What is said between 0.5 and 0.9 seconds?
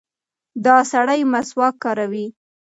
دا